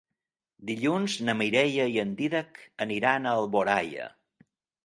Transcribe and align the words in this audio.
Dilluns 0.69 1.17
na 1.27 1.35
Mireia 1.41 1.85
i 1.97 2.01
en 2.05 2.15
Dídac 2.21 2.59
aniran 2.87 3.29
a 3.29 3.35
Alboraia. 3.43 4.09